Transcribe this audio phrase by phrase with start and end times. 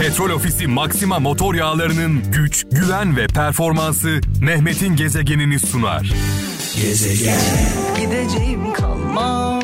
[0.00, 6.12] Petrol Ofisi Maxima motor yağlarının güç, güven ve performansı Mehmet'in gezegenini sunar.
[6.82, 7.40] Gezegen.
[8.00, 9.55] Gideceğim kalmam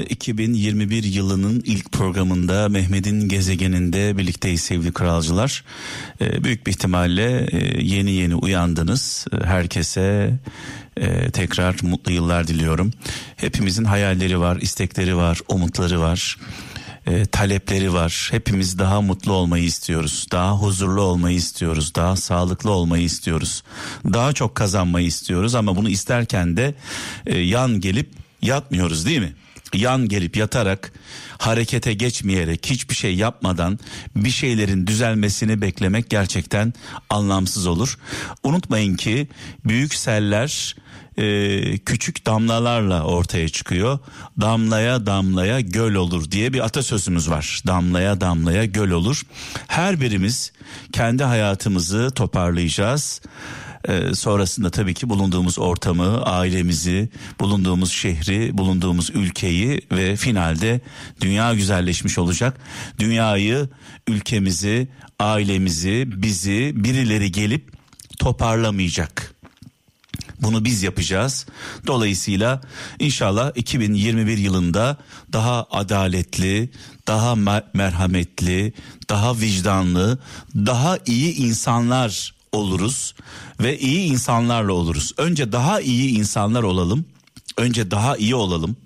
[0.00, 5.64] Ve 2021 yılının ilk programında Mehmet'in gezegeninde birlikteyiz sevgili kralcılar.
[6.20, 9.26] Ee, büyük bir ihtimalle e, yeni yeni uyandınız.
[9.32, 10.38] Ee, herkese
[10.96, 12.92] e, tekrar mutlu yıllar diliyorum.
[13.36, 16.36] Hepimizin hayalleri var, istekleri var, umutları var.
[17.06, 18.28] e, talepleri var.
[18.30, 20.26] Hepimiz daha mutlu olmayı istiyoruz.
[20.32, 21.94] Daha huzurlu olmayı istiyoruz.
[21.94, 23.62] Daha sağlıklı olmayı istiyoruz.
[24.04, 26.74] Daha çok kazanmayı istiyoruz ama bunu isterken de
[27.26, 28.10] e, yan gelip
[28.42, 29.32] yatmıyoruz değil mi?
[29.74, 30.92] Yan gelip yatarak
[31.38, 33.78] harekete geçmeyerek hiçbir şey yapmadan
[34.16, 36.72] bir şeylerin düzelmesini beklemek gerçekten
[37.10, 37.98] anlamsız olur.
[38.44, 39.28] Unutmayın ki
[39.64, 40.76] büyük seller
[41.20, 43.98] e, küçük damlalarla ortaya çıkıyor.
[44.40, 47.62] Damlaya damlaya göl olur diye bir atasözümüz var.
[47.66, 49.22] Damlaya damlaya göl olur.
[49.66, 50.52] Her birimiz
[50.92, 53.20] kendi hayatımızı toparlayacağız.
[53.88, 57.08] Ee, sonrasında tabii ki bulunduğumuz ortamı, ailemizi,
[57.40, 60.80] bulunduğumuz şehri, bulunduğumuz ülkeyi ve finalde
[61.20, 62.60] dünya güzelleşmiş olacak.
[62.98, 63.68] Dünyayı,
[64.08, 67.72] ülkemizi, ailemizi, bizi birileri gelip
[68.18, 69.39] toparlamayacak.
[70.42, 71.46] Bunu biz yapacağız.
[71.86, 72.60] Dolayısıyla
[72.98, 74.96] inşallah 2021 yılında
[75.32, 76.70] daha adaletli,
[77.08, 78.72] daha mer- merhametli,
[79.10, 80.18] daha vicdanlı,
[80.54, 83.14] daha iyi insanlar oluruz
[83.60, 85.12] ve iyi insanlarla oluruz.
[85.18, 87.04] Önce daha iyi insanlar olalım.
[87.56, 88.76] Önce daha iyi olalım.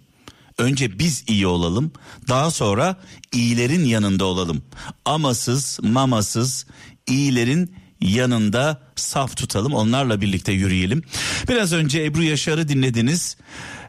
[0.59, 1.93] Önce biz iyi olalım.
[2.29, 2.97] Daha sonra
[3.33, 4.63] iyilerin yanında olalım.
[5.05, 6.67] Amasız, mamasız,
[7.07, 9.75] iyilerin yanında saf tutalım.
[9.75, 11.03] Onlarla birlikte yürüyelim.
[11.49, 13.37] Biraz önce Ebru Yaşar'ı dinlediniz.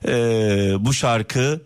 [0.08, 1.62] Ee, bu şarkı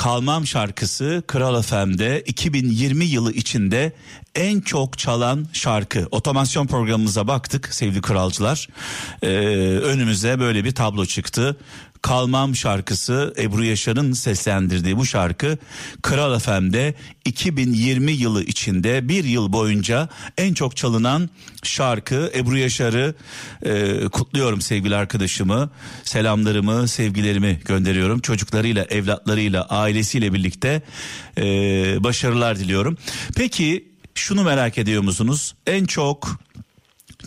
[0.00, 3.92] Kalmam şarkısı Kral FM'de 2020 yılı içinde
[4.34, 6.08] en çok çalan şarkı.
[6.10, 8.68] Otomasyon programımıza baktık sevgili kralcılar.
[9.22, 9.26] Ee,
[9.82, 11.56] önümüze böyle bir tablo çıktı.
[12.02, 15.58] Kalmam şarkısı Ebru Yaşar'ın seslendirdiği bu şarkı
[16.02, 16.94] Kral FM'de
[17.24, 20.08] 2020 yılı içinde bir yıl boyunca
[20.38, 21.30] en çok çalınan
[21.62, 23.14] şarkı Ebru Yaşar'ı
[23.62, 25.70] e, kutluyorum sevgili arkadaşımı
[26.04, 30.82] selamlarımı sevgilerimi gönderiyorum çocuklarıyla evlatlarıyla ailesiyle birlikte
[31.38, 31.44] e,
[32.04, 32.98] başarılar diliyorum.
[33.36, 36.40] Peki şunu merak ediyor musunuz en çok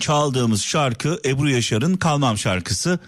[0.03, 2.99] çaldığımız şarkı Ebru Yaşar'ın Kalmam şarkısı.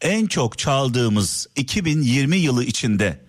[0.00, 3.20] En çok çaldığımız 2020 yılı içinde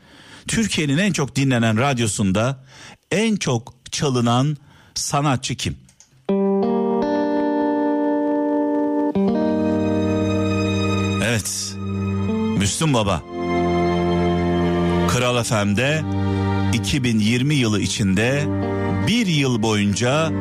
[0.48, 2.64] Türkiye'nin en çok dinlenen radyosunda
[3.12, 4.58] en çok çalınan
[4.96, 5.78] sanatçı kim?
[11.24, 11.76] Evet.
[12.58, 13.22] Müslüm Baba.
[15.10, 16.04] Kral FM'de
[16.74, 18.44] 2020 yılı içinde
[19.08, 20.32] bir yıl boyunca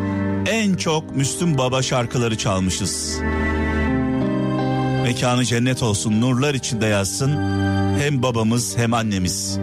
[0.46, 3.18] en çok Müslüm Baba şarkıları çalmışız.
[5.02, 7.32] Mekanı cennet olsun, nurlar içinde yazsın.
[8.00, 9.58] Hem babamız hem annemiz.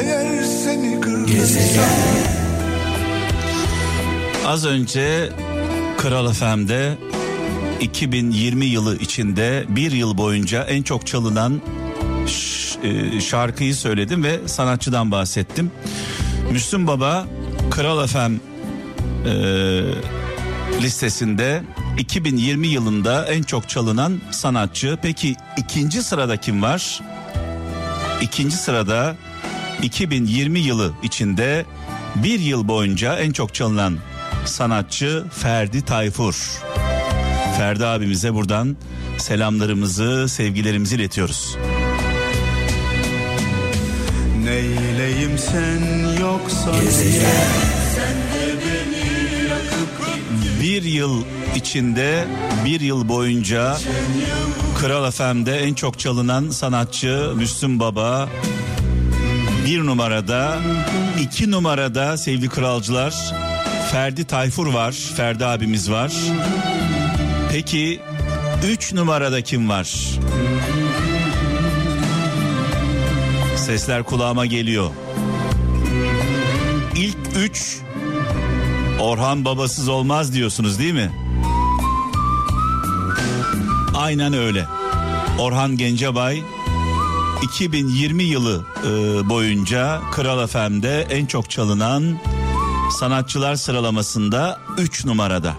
[0.00, 1.84] Eğer seni kırdıysam
[4.46, 5.28] Az önce
[5.98, 6.98] Kral FM'de
[7.80, 11.62] 2020 yılı içinde bir yıl boyunca en çok çalınan
[12.82, 15.70] e, şarkıyı söyledim ve sanatçıdan bahsettim.
[16.52, 17.26] Müslüm Baba
[17.70, 18.49] Kral FM
[19.26, 19.32] e,
[20.82, 21.62] listesinde
[21.98, 24.98] 2020 yılında en çok çalınan sanatçı.
[25.02, 27.00] Peki ikinci sırada kim var?
[28.20, 29.16] İkinci sırada
[29.82, 31.64] 2020 yılı içinde
[32.16, 33.98] bir yıl boyunca en çok çalınan
[34.44, 36.62] sanatçı Ferdi Tayfur.
[37.58, 38.76] Ferdi abimize buradan
[39.18, 41.56] selamlarımızı, sevgilerimizi iletiyoruz.
[44.44, 45.80] Neyleyim sen
[46.20, 47.79] yoksa Bir
[50.90, 51.24] yıl
[51.56, 52.24] içinde,
[52.64, 53.76] bir yıl boyunca
[54.78, 58.28] Kral FM'de en çok çalınan sanatçı Müslüm Baba.
[59.66, 60.58] Bir numarada,
[61.20, 63.14] iki numarada sevgili kralcılar
[63.92, 66.12] Ferdi Tayfur var, Ferdi abimiz var.
[67.52, 68.00] Peki
[68.66, 69.94] üç numarada kim var?
[73.56, 74.90] Sesler kulağıma geliyor.
[76.96, 77.80] İlk üç
[79.00, 81.10] Orhan babasız olmaz diyorsunuz değil mi?
[83.94, 84.66] Aynen öyle.
[85.38, 86.42] Orhan Gencebay
[87.42, 88.88] 2020 yılı e,
[89.28, 92.18] boyunca Kral FM'de en çok çalınan
[92.98, 95.54] sanatçılar sıralamasında 3 numarada.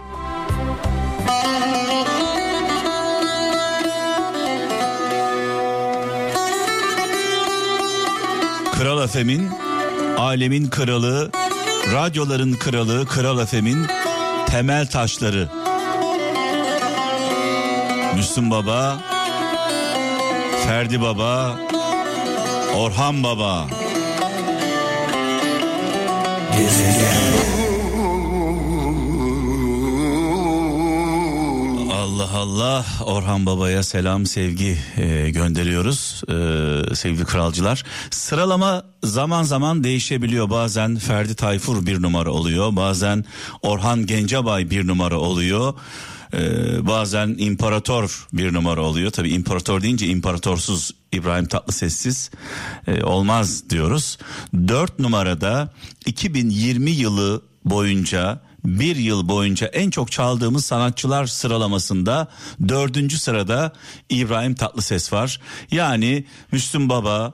[8.71, 9.49] Kral Efem'in
[10.17, 11.31] alemin kralı
[11.87, 13.87] radyoların kralı Kral Efem'in
[14.47, 15.49] temel taşları.
[18.15, 18.99] Müslüm Baba,
[20.65, 21.59] Ferdi Baba,
[22.75, 23.67] Orhan Baba.
[31.93, 37.83] Allah Allah Orhan Baba'ya selam sevgi e, gönderiyoruz e, sevgili kralcılar.
[38.11, 43.25] Sıralama zaman zaman değişebiliyor bazen Ferdi Tayfur bir numara oluyor bazen
[43.61, 45.73] Orhan Gencebay bir numara oluyor.
[46.33, 49.11] Ee, bazen imparator bir numara oluyor.
[49.11, 52.31] Tabi imparator deyince imparatorsuz İbrahim Tatlıses'siz
[52.87, 54.17] e, olmaz diyoruz.
[54.67, 55.73] Dört numarada
[56.05, 62.27] 2020 yılı boyunca bir yıl boyunca en çok çaldığımız sanatçılar sıralamasında
[62.67, 63.73] dördüncü sırada
[64.09, 65.39] İbrahim Tatlıses var.
[65.71, 67.33] Yani Müslüm Baba,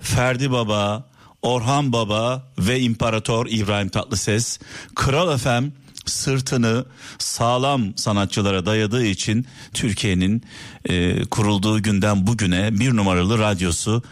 [0.00, 1.08] Ferdi Baba,
[1.42, 4.58] Orhan Baba ve İmparator İbrahim Tatlıses,
[4.94, 5.72] Kral Efem
[6.08, 6.84] sırtını
[7.18, 10.42] sağlam sanatçılara dayadığı için Türkiye'nin
[10.88, 14.02] e, kurulduğu günden bugüne bir numaralı radyosu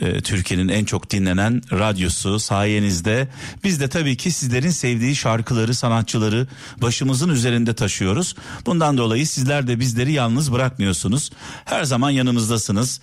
[0.00, 3.28] e, Türkiye'nin en çok dinlenen radyosu sayenizde
[3.64, 6.46] biz de tabii ki sizlerin sevdiği şarkıları sanatçıları
[6.82, 8.34] başımızın üzerinde taşıyoruz.
[8.66, 11.30] Bundan dolayı sizler de bizleri yalnız bırakmıyorsunuz.
[11.64, 13.00] Her zaman yanımızdasınız.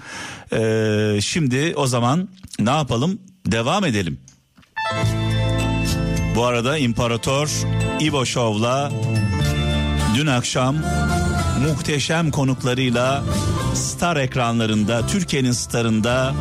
[0.53, 3.19] E, şimdi o zaman ne yapalım?
[3.45, 4.17] Devam edelim.
[6.35, 7.49] Bu arada İmparator
[7.99, 8.91] İbo Show'la
[10.15, 10.75] dün akşam
[11.67, 13.23] muhteşem konuklarıyla
[13.73, 16.33] star ekranlarında Türkiye'nin starında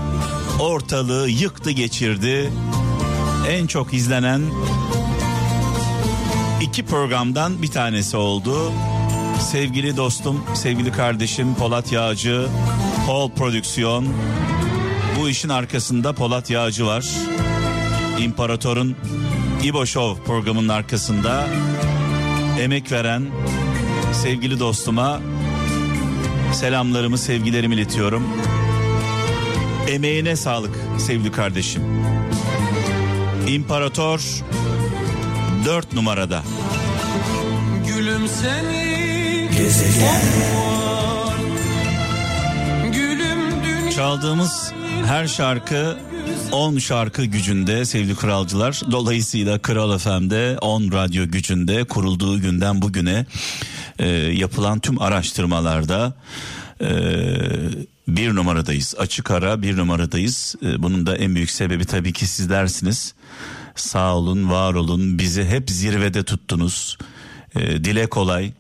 [0.61, 2.53] ortalığı yıktı geçirdi.
[3.49, 4.43] En çok izlenen
[6.61, 8.73] iki programdan bir tanesi oldu.
[9.51, 12.47] Sevgili dostum, sevgili kardeşim Polat Yağcı,
[13.07, 14.09] Paul Prodüksiyon.
[15.21, 17.05] Bu işin arkasında Polat Yağcı var.
[18.19, 18.97] İmparator'un
[19.65, 21.47] İbo Show programının arkasında
[22.61, 23.27] emek veren
[24.13, 25.21] sevgili dostuma
[26.53, 28.29] selamlarımı, sevgilerimi iletiyorum.
[29.89, 31.83] Emeğine sağlık sevgili kardeşim.
[33.49, 34.21] İmparator
[35.65, 36.43] 4 numarada.
[37.87, 40.21] Gülüm seni Gezegen
[42.93, 44.73] Gülüm dünya Çaldığımız
[45.07, 45.99] her şarkı
[46.53, 48.81] 10 şarkı gücünde sevgili kralcılar.
[48.91, 53.27] Dolayısıyla Kral FM'de 10 radyo gücünde kurulduğu günden bugüne
[53.99, 56.13] e, yapılan tüm araştırmalarda
[56.81, 56.91] e,
[58.09, 58.95] bir numaradayız.
[58.99, 60.55] Açık ara bir numaradayız.
[60.63, 63.15] E, bunun da en büyük sebebi tabii ki sizlersiniz.
[63.75, 65.19] Sağ olun, var olun.
[65.19, 66.99] Bizi hep zirvede tuttunuz.
[67.55, 68.53] E, dile kolay.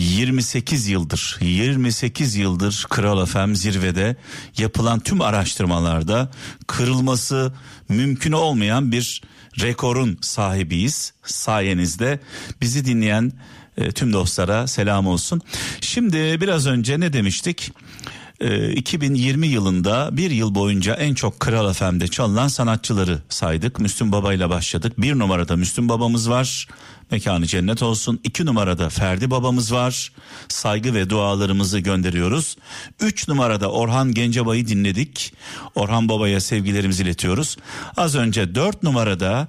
[0.00, 4.16] 28 yıldır 28 yıldır Kral FM zirvede
[4.58, 6.30] yapılan tüm araştırmalarda
[6.66, 7.52] kırılması
[7.88, 9.22] mümkün olmayan bir
[9.60, 12.20] rekorun sahibiyiz sayenizde
[12.60, 13.32] bizi dinleyen
[13.76, 15.40] e, tüm dostlara selam olsun.
[15.80, 17.72] Şimdi biraz önce ne demiştik?
[18.40, 23.78] E, 2020 yılında bir yıl boyunca en çok Kral FM'de çalınan sanatçıları saydık.
[23.78, 25.00] Müslüm Baba ile başladık.
[25.00, 26.68] Bir numarada Müslüm Babamız var.
[27.10, 28.20] Mekanı cennet olsun.
[28.24, 30.12] İki numarada Ferdi babamız var.
[30.48, 32.56] Saygı ve dualarımızı gönderiyoruz.
[33.00, 35.32] Üç numarada Orhan Gencebay'ı dinledik.
[35.74, 37.56] Orhan babaya sevgilerimizi iletiyoruz.
[37.96, 39.48] Az önce dört numarada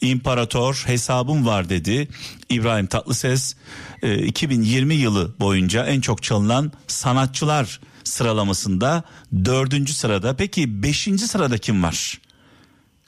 [0.00, 2.08] İmparator hesabım var dedi.
[2.48, 3.54] İbrahim Tatlıses
[4.02, 9.02] 2020 yılı boyunca en çok çalınan sanatçılar sıralamasında
[9.44, 10.36] dördüncü sırada.
[10.36, 12.21] Peki beşinci sırada kim var?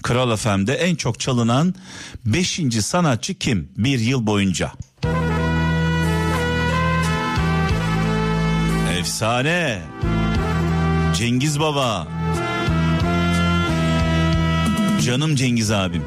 [0.05, 1.75] Kral FM'de en çok çalınan
[2.27, 2.61] 5.
[2.81, 4.73] sanatçı kim bir yıl boyunca?
[8.99, 9.83] Efsane.
[11.15, 12.09] Cengiz Baba.
[15.05, 16.05] Canım Cengiz abim.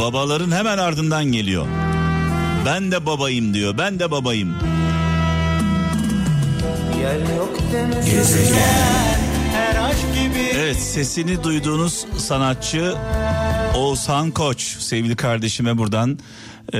[0.00, 1.66] Babaların hemen ardından geliyor.
[2.66, 3.78] Ben de babayım diyor.
[3.78, 4.54] Ben de babayım.
[7.00, 7.58] Yer yok
[8.04, 9.25] Gezegen
[10.54, 12.94] Evet sesini duyduğunuz sanatçı
[13.74, 16.18] Oğuzhan Koç sevgili kardeşime buradan
[16.74, 16.78] e,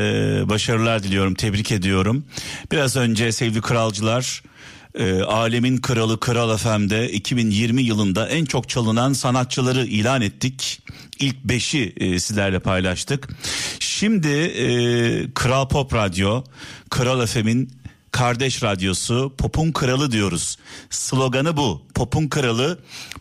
[0.48, 2.24] başarılar diliyorum tebrik ediyorum.
[2.72, 4.42] Biraz önce sevgili kralcılar
[4.98, 10.82] e, alemin kralı Kral FM'de 2020 yılında en çok çalınan sanatçıları ilan ettik.
[11.20, 13.28] İlk beşi e, sizlerle paylaştık.
[13.78, 14.66] Şimdi e,
[15.34, 16.44] Kral Pop Radyo
[16.90, 17.70] Kral FM'in
[18.16, 20.58] kardeş radyosu Pop'un Kralı diyoruz.
[20.90, 21.82] Sloganı bu.
[21.94, 22.78] Pop'un Kralı.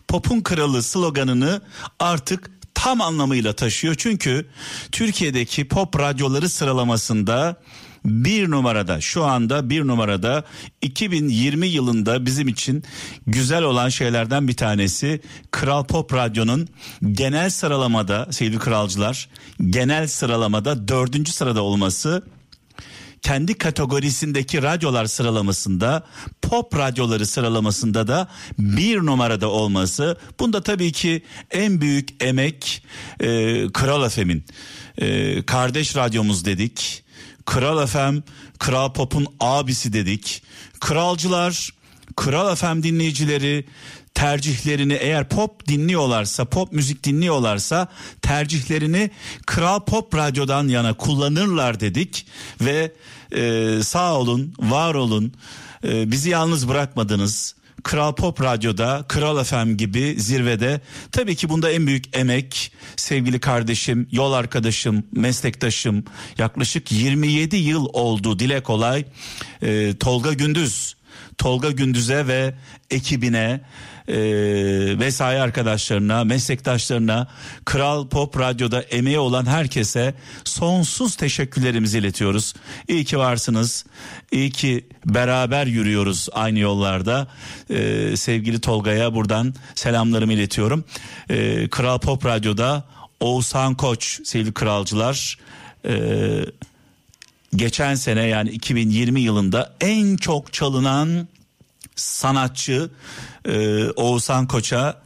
[0.07, 1.61] Pop'un Kralı sloganını
[1.99, 3.95] artık tam anlamıyla taşıyor.
[3.97, 4.45] Çünkü
[4.91, 7.55] Türkiye'deki pop radyoları sıralamasında
[8.05, 10.43] bir numarada şu anda bir numarada
[10.81, 12.83] 2020 yılında bizim için
[13.27, 15.21] güzel olan şeylerden bir tanesi
[15.51, 16.67] Kral Pop Radyo'nun
[17.11, 19.29] genel sıralamada sevgili kralcılar
[19.69, 22.23] genel sıralamada dördüncü sırada olması
[23.25, 26.03] kendi kategorisindeki radyolar sıralamasında
[26.41, 28.27] pop radyoları sıralamasında da
[28.59, 30.17] bir numarada olması.
[30.39, 32.83] Bunda tabii ki en büyük emek
[33.19, 33.27] e,
[33.73, 34.45] Kral Efem'in
[34.97, 37.03] e, kardeş radyomuz dedik.
[37.45, 38.23] Kral Efem
[38.59, 40.43] Kral Pop'un abisi dedik.
[40.79, 41.69] Kralcılar
[42.15, 43.65] Kral Efem dinleyicileri
[44.15, 47.87] tercihlerini eğer pop dinliyorlarsa pop müzik dinliyorlarsa
[48.21, 49.11] tercihlerini
[49.45, 52.25] Kral Pop Radyo'dan yana kullanırlar dedik.
[52.61, 52.91] Ve
[53.31, 55.33] e, sağ olun var olun
[55.83, 57.55] e, bizi yalnız bırakmadınız.
[57.83, 60.81] Kral Pop Radyo'da, Kral FM gibi zirvede.
[61.11, 66.03] Tabii ki bunda en büyük emek sevgili kardeşim, yol arkadaşım, meslektaşım.
[66.37, 69.05] Yaklaşık 27 yıl oldu dile kolay.
[69.63, 70.95] Ee, Tolga Gündüz.
[71.37, 72.53] Tolga Gündüz'e ve
[72.89, 73.61] ekibine
[74.07, 74.15] e,
[74.99, 77.27] vesaire arkadaşlarına, meslektaşlarına,
[77.65, 82.53] Kral Pop Radyo'da emeği olan herkese sonsuz teşekkürlerimizi iletiyoruz.
[82.87, 83.85] İyi ki varsınız.
[84.31, 87.27] İyi ki beraber yürüyoruz aynı yollarda.
[87.69, 90.83] E, sevgili Tolga'ya buradan selamlarımı iletiyorum.
[91.29, 92.83] E, Kral Pop Radyo'da
[93.19, 95.37] Oğuzhan Koç sevgili kralcılar
[95.85, 95.95] e,
[97.55, 101.27] geçen sene yani 2020 yılında en çok çalınan
[101.95, 102.89] sanatçı
[103.45, 105.01] e, Oğuzhan Koç'a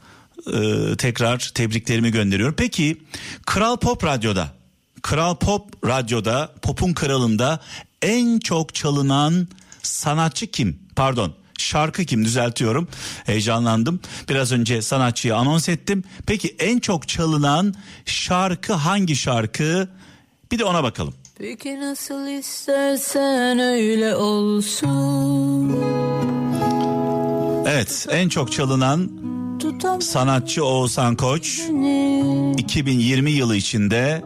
[0.53, 2.56] e, tekrar tebriklerimi gönderiyorum.
[2.58, 2.98] Peki
[3.46, 4.53] Kral Pop Radyo'da
[5.01, 7.60] Kral Pop Radyo'da Pop'un kralında
[8.01, 9.48] en çok çalınan
[9.84, 10.79] sanatçı kim?
[10.96, 12.25] Pardon şarkı kim?
[12.25, 12.88] Düzeltiyorum.
[13.25, 14.00] Heyecanlandım.
[14.29, 16.03] Biraz önce sanatçıyı anons ettim.
[16.25, 17.74] Peki en çok çalınan
[18.06, 19.89] şarkı hangi şarkı?
[20.51, 25.77] Bir de ona bakalım Peki nasıl istersen öyle olsun.
[27.67, 29.10] Evet en çok çalınan
[30.00, 31.62] sanatçı Oğuzhan Koç
[32.58, 34.22] 2020 yılı içinde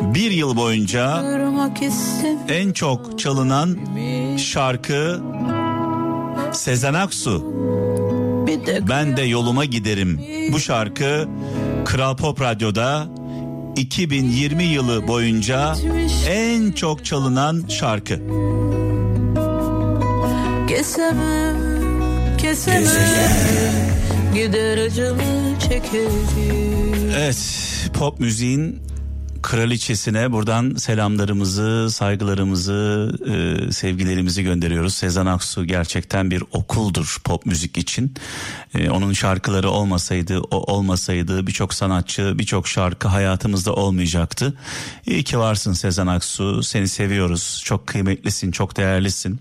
[0.00, 1.22] bir yıl boyunca
[2.48, 3.78] en çok çalınan
[4.36, 5.20] şarkı
[6.52, 7.54] Sezen Aksu
[8.88, 10.20] Ben de yoluma giderim.
[10.52, 11.28] Bu şarkı
[11.84, 13.06] Kral Pop Radyo'da
[13.76, 15.74] 2020 yılı boyunca
[16.28, 18.20] en çok çalınan şarkı.
[20.68, 21.56] kesemem
[22.38, 23.30] kesemem
[24.34, 27.10] gider acımı çekerim.
[27.16, 27.38] Evet,
[27.98, 28.83] pop müziğin
[29.44, 34.94] kraliçesine buradan selamlarımızı, saygılarımızı, e, sevgilerimizi gönderiyoruz.
[34.94, 38.14] Sezen Aksu gerçekten bir okuldur pop müzik için.
[38.74, 44.54] E, onun şarkıları olmasaydı, o olmasaydı birçok sanatçı, birçok şarkı hayatımızda olmayacaktı.
[45.06, 46.62] İyi ki varsın Sezen Aksu.
[46.62, 47.62] Seni seviyoruz.
[47.64, 49.40] Çok kıymetlisin, çok değerlisin.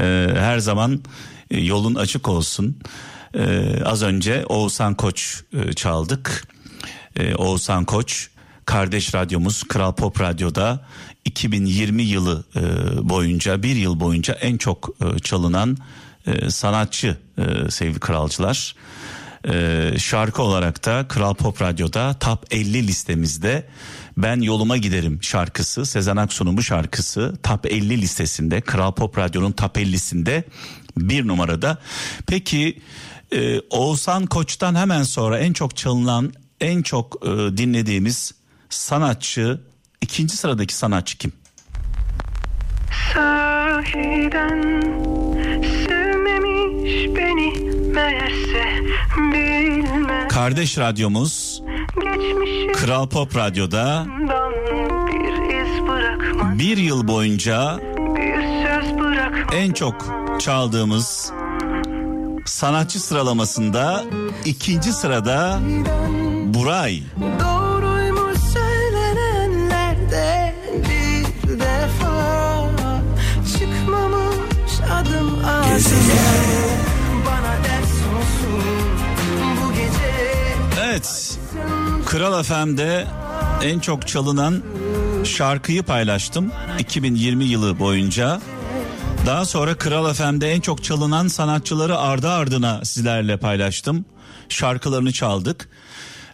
[0.00, 1.00] E, her zaman
[1.50, 2.76] e, yolun açık olsun.
[3.34, 6.48] E, az önce Oğuzhan Koç e, çaldık.
[7.16, 8.29] E, Oğuzhan Koç
[8.70, 10.86] kardeş radyomuz Kral Pop Radyo'da
[11.24, 12.60] 2020 yılı e,
[13.08, 15.76] boyunca bir yıl boyunca en çok e, çalınan
[16.26, 18.74] e, sanatçı e, sevgili kralcılar.
[19.48, 23.66] E, şarkı olarak da Kral Pop Radyo'da Top 50 listemizde
[24.16, 29.76] Ben Yoluma Giderim şarkısı Sezen Aksu'nun bu şarkısı Top 50 listesinde Kral Pop Radyo'nun Top
[29.76, 30.42] 50'sinde
[30.96, 31.78] bir numarada.
[32.26, 32.82] Peki
[33.32, 38.39] e, Oğuzhan Koç'tan hemen sonra en çok çalınan en çok e, dinlediğimiz
[38.70, 39.60] sanatçı
[40.00, 41.32] ikinci sıradaki sanatçı kim?
[43.14, 44.80] Sahiden
[45.88, 48.64] sevmemiş beni meğerse
[49.18, 51.62] bilmem Kardeş radyomuz
[52.02, 54.06] geçmişimden Kral Pop Radyo'da
[56.58, 58.30] bir bir yıl boyunca bir
[59.56, 59.94] en çok
[60.40, 61.32] çaldığımız
[62.46, 64.04] sanatçı sıralamasında
[64.44, 65.60] ikinci sırada
[66.54, 67.02] Buray.
[67.20, 67.59] Doğruymuş
[75.86, 77.26] adım ağzıma.
[77.26, 78.62] Bana ders olsun
[79.62, 80.34] bu gece
[80.84, 81.38] Evet.
[82.06, 83.06] Kral FM'de
[83.62, 84.62] en çok çalınan
[85.24, 88.40] şarkıyı paylaştım 2020 yılı boyunca.
[89.26, 94.04] Daha sonra Kral FM'de en çok çalınan sanatçıları ardı ardına sizlerle paylaştım.
[94.48, 95.68] Şarkılarını çaldık.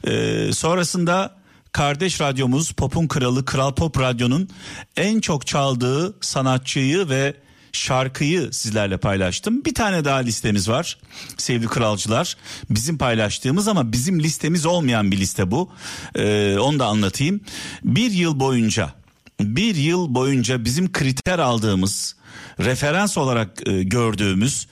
[0.07, 1.37] Ee, sonrasında
[1.73, 4.49] kardeş radyomuz Pop'un Kralı Kral Pop Radyo'nun
[4.97, 7.35] en çok çaldığı sanatçıyı ve
[7.77, 9.65] şarkıyı sizlerle paylaştım.
[9.65, 10.99] Bir tane daha listemiz var
[11.37, 12.37] sevgili kralcılar.
[12.71, 15.71] Bizim paylaştığımız ama bizim listemiz olmayan bir liste bu.
[16.15, 17.41] Ee, onu da anlatayım.
[17.85, 18.95] Bir yıl boyunca
[19.41, 22.17] bir yıl boyunca bizim kriter aldığımız,
[22.61, 24.67] referans olarak e, gördüğümüz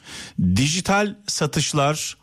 [0.56, 2.16] dijital satışlar,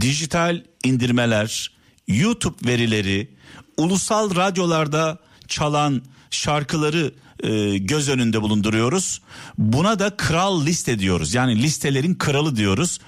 [0.00, 1.70] dijital indirmeler,
[2.08, 3.30] YouTube verileri,
[3.76, 9.20] ulusal radyolarda çalan şarkıları e, göz önünde bulunduruyoruz.
[9.58, 11.34] Buna da kral liste diyoruz.
[11.34, 12.98] Yani listelerin kralı diyoruz.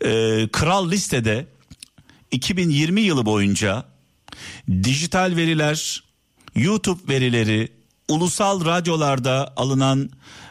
[0.00, 0.08] E,
[0.52, 1.46] kral listede
[2.30, 3.84] 2020 yılı boyunca
[4.68, 6.04] dijital veriler,
[6.54, 7.72] YouTube verileri,
[8.08, 10.10] ulusal radyolarda alınan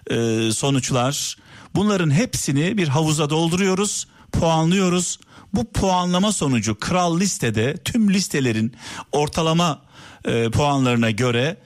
[0.10, 1.38] e, sonuçlar
[1.76, 5.20] bunların hepsini bir havuza dolduruyoruz, puanlıyoruz.
[5.54, 8.76] Bu puanlama sonucu kral listede tüm listelerin
[9.12, 9.82] ortalama
[10.26, 11.58] e, puanlarına göre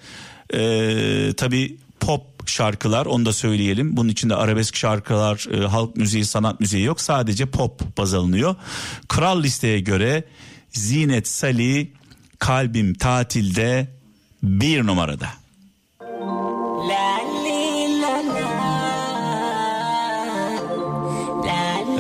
[0.53, 3.97] e, tabi pop şarkılar onu da söyleyelim.
[3.97, 7.01] Bunun içinde arabesk şarkılar, e, halk müziği, sanat müziği yok.
[7.01, 8.55] Sadece pop baz alınıyor.
[9.07, 10.23] Kral listeye göre
[10.69, 11.87] Zinet Salih
[12.39, 13.87] kalbim tatilde
[14.43, 15.27] bir numarada.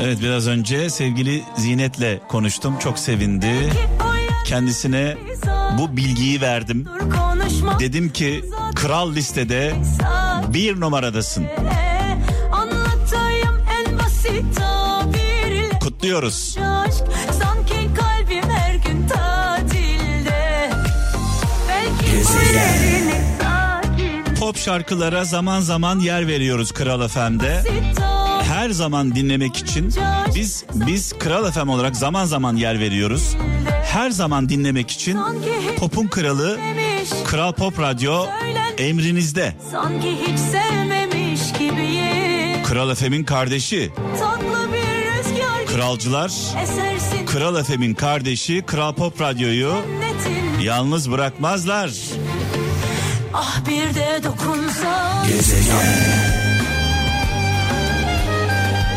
[0.01, 2.79] Evet biraz önce sevgili Zinet'le konuştum.
[2.79, 3.73] Çok sevindi.
[4.45, 5.17] Kendisine
[5.77, 6.85] bu bilgiyi verdim.
[7.79, 9.75] Dedim ki kral listede
[10.53, 11.45] bir numaradasın.
[15.81, 16.57] Kutluyoruz.
[17.39, 20.69] Sanki kalbim her gün tatilde
[21.67, 22.25] Belki
[24.39, 27.63] Pop şarkılara zaman zaman yer veriyoruz Kral FM'de.
[28.43, 29.93] Her zaman dinlemek için
[30.35, 33.35] biz biz Kral FM olarak zaman zaman yer veriyoruz.
[33.83, 35.17] Her zaman dinlemek için
[35.79, 36.59] Pop'un kralı
[37.25, 38.25] Kral Pop Radyo
[38.77, 39.55] emrinizde.
[39.71, 42.63] Sanki hiç sevmemiş gibiyim.
[42.63, 43.91] Kral FM'in kardeşi.
[45.67, 46.31] Kralcılar.
[46.63, 47.25] esersin.
[47.25, 49.73] Kral FM'in kardeşi Kral Pop Radyo'yu
[50.25, 51.91] cennetin yalnız bırakmazlar.
[53.33, 55.27] Ah bir de dokunsan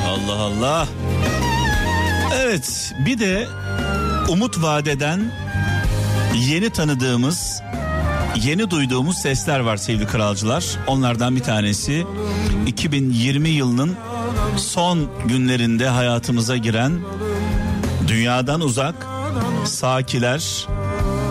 [0.09, 0.88] Allah Allah.
[2.37, 3.47] Evet bir de
[4.28, 5.32] umut vadeden
[6.34, 7.63] yeni tanıdığımız
[8.36, 10.64] yeni duyduğumuz sesler var sevgili kralcılar.
[10.86, 12.06] Onlardan bir tanesi
[12.66, 13.97] 2020 yılının
[14.56, 16.92] son günlerinde hayatımıza giren
[18.08, 19.06] dünyadan uzak
[19.64, 20.66] sakiler.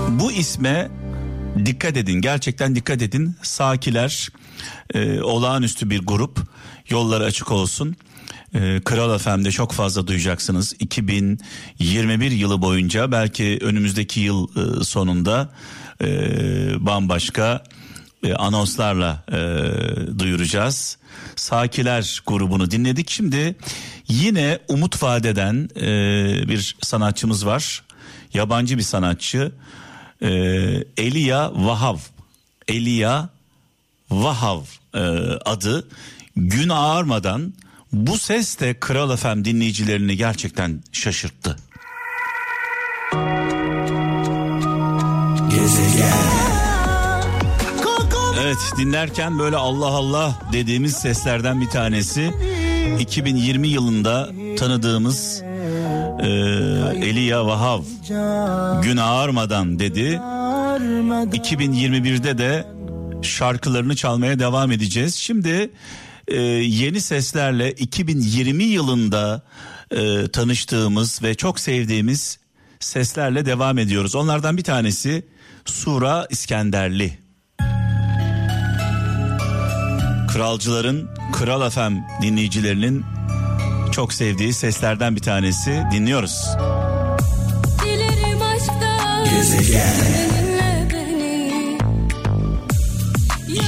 [0.10, 0.92] Bu isme
[1.66, 3.36] dikkat edin gerçekten dikkat edin.
[3.42, 4.30] Sakiler
[4.94, 6.40] e, olağanüstü bir grup.
[6.90, 7.96] Yolları açık olsun.
[8.54, 10.74] E, Kral FM'de çok fazla duyacaksınız.
[10.80, 15.50] 2021 yılı boyunca belki önümüzdeki yıl e, sonunda
[16.02, 17.64] e, bambaşka
[18.24, 19.40] e, anonslarla e,
[20.20, 20.98] duyuracağız.
[21.36, 23.10] Sakiler grubunu dinledik.
[23.10, 23.56] Şimdi
[24.08, 25.88] yine umut vadeden e,
[26.48, 27.84] bir sanatçımız var.
[28.34, 29.52] Yabancı bir sanatçı.
[30.22, 30.30] E,
[30.98, 31.98] Elia Vahav.
[32.68, 33.28] Elia
[34.12, 34.62] Vahav
[34.94, 35.00] e,
[35.46, 35.88] adı.
[36.36, 37.54] Gün ağarmadan
[37.94, 41.58] bu ses de Kral FM dinleyicilerini gerçekten şaşırttı.
[48.42, 52.34] Evet dinlerken böyle Allah Allah dediğimiz seslerden bir tanesi
[53.00, 55.44] 2020 yılında tanıdığımız
[56.22, 56.28] e,
[57.08, 57.82] Elia Vahav
[58.82, 60.20] gün ağarmadan dedi.
[61.32, 62.68] 2021'de de
[63.22, 65.16] şarkılarını çalmaya devam edeceğiz.
[65.16, 65.72] Şimdi
[66.28, 69.42] e, yeni seslerle 2020 yılında
[69.92, 72.40] e, tanıştığımız ve çok sevdiğimiz
[72.80, 74.16] seslerle devam ediyoruz.
[74.16, 75.24] Onlardan bir tanesi
[75.66, 77.20] Sura İskenderli.
[80.34, 83.06] Kralcıların Kral FM dinleyicilerinin
[83.92, 86.48] çok sevdiği seslerden bir tanesi dinliyoruz.
[87.86, 88.12] Beni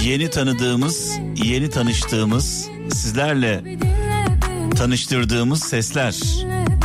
[0.04, 3.64] Yeni tanıdığımız, yeni tanıştığımız, sizlerle
[4.76, 6.20] tanıştırdığımız sesler.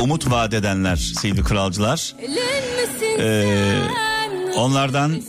[0.01, 2.15] Umut vaat edenler sevgili kralcılar.
[3.19, 3.75] Ee,
[4.57, 5.23] Onlardan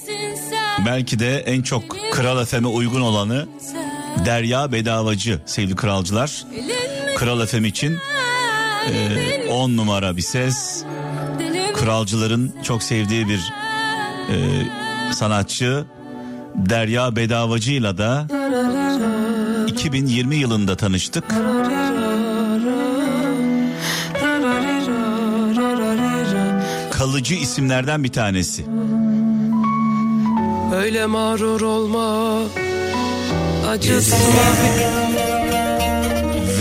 [0.85, 3.47] belki de en çok Kral FM'e uygun olanı
[4.25, 6.45] Derya Bedavacı sevgili kralcılar.
[7.15, 7.97] Kral FM için
[8.87, 10.83] sen 10 numara bir ses.
[11.73, 13.53] Kralcıların çok sevdiği bir
[14.29, 14.35] e,
[15.13, 15.85] sanatçı
[16.55, 18.27] Derya Bedavacı'yla da
[19.67, 21.23] 2020 yılında tanıştık.
[26.91, 28.65] Kalıcı isimlerden bir tanesi.
[30.73, 32.39] Öyle mağrur olma
[33.69, 34.17] Acıtma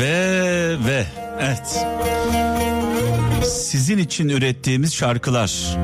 [0.01, 1.07] Ve ve
[1.41, 1.87] evet.
[3.45, 5.79] Sizin için ürettiğimiz şarkılar.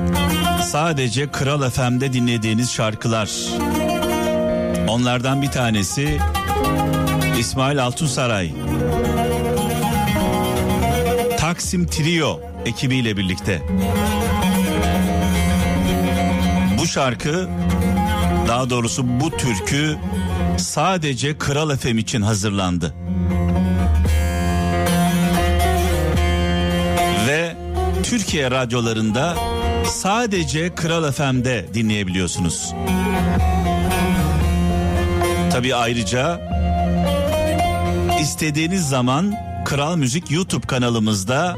[0.71, 3.31] Sadece Kral FM'de dinlediğiniz şarkılar.
[4.89, 6.19] Onlardan bir tanesi
[7.39, 8.53] İsmail Altunsaray.
[11.39, 13.63] Taksim Trio ekibiyle birlikte.
[16.79, 17.49] Bu şarkı
[18.55, 19.97] daha doğrusu bu türkü
[20.59, 22.95] sadece Kral FM için hazırlandı.
[27.29, 27.57] Ve
[28.03, 29.37] Türkiye radyolarında
[29.87, 32.73] sadece Kral FM'de dinleyebiliyorsunuz.
[35.53, 36.41] Tabi ayrıca
[38.21, 41.57] istediğiniz zaman Kral Müzik YouTube kanalımızda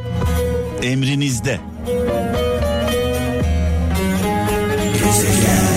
[0.83, 1.61] emrinizde.
[5.09, 5.76] Of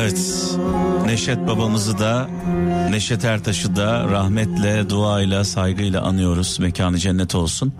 [0.00, 0.56] evet
[1.04, 2.28] Neşet babamızı da
[2.90, 6.58] Neşet Ertaş'ı da rahmetle, duayla, saygıyla anıyoruz.
[6.60, 7.74] Mekanı cennet olsun.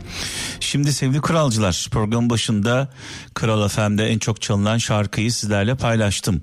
[0.60, 2.88] Şimdi sevgili kralcılar program başında
[3.34, 6.42] Kral FM'de en çok çalınan şarkıyı sizlerle paylaştım.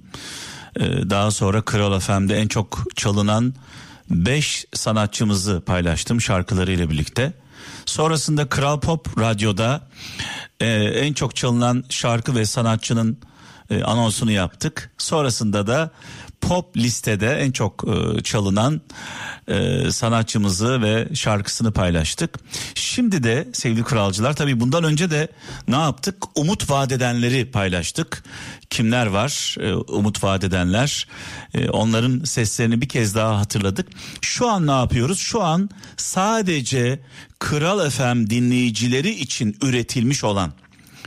[0.80, 3.54] Ee, daha sonra Kral FM'de en çok çalınan
[4.10, 7.34] 5 sanatçımızı paylaştım şarkılarıyla birlikte.
[7.86, 9.88] Sonrasında Kral Pop Radyo'da
[10.60, 13.18] e, en çok çalınan şarkı ve sanatçının
[13.70, 14.92] e, anonsunu yaptık.
[14.98, 15.92] Sonrasında da
[16.42, 18.82] pop listede en çok e, çalınan
[19.48, 22.40] e, sanatçımızı ve şarkısını paylaştık.
[22.76, 25.28] Şimdi de sevgili kralcılar tabii bundan önce de
[25.68, 26.16] ne yaptık?
[26.36, 28.24] Umut vadedenleri paylaştık.
[28.70, 29.56] Kimler var?
[29.60, 31.08] E, umut vadedenler.
[31.54, 33.88] E, onların seslerini bir kez daha hatırladık.
[34.22, 35.20] Şu an ne yapıyoruz?
[35.20, 37.00] Şu an sadece
[37.40, 40.54] Kral FM dinleyicileri için üretilmiş olan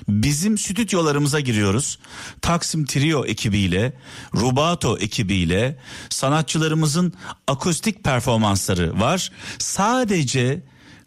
[0.09, 1.99] bizim stüdyolarımıza giriyoruz.
[2.43, 3.93] Taksim Trio ekibiyle,
[4.35, 5.79] Rubato ekibiyle
[6.11, 7.13] sanatçılarımızın
[7.47, 9.31] akustik performansları var.
[9.59, 10.63] Sadece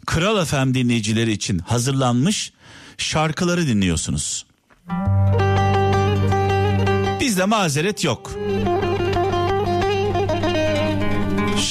[0.06, 2.52] Kral FM dinleyicileri için hazırlanmış
[2.98, 4.46] şarkıları dinliyorsunuz.
[7.20, 8.30] Bizde mazeret yok.